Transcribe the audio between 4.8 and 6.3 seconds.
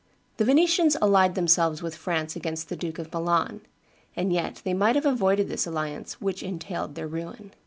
have avoided this alliance,